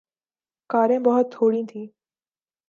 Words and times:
کاریں 0.69 0.99
بہت 1.07 1.25
تھوڑی 1.33 1.61
تھیں۔ 1.69 1.87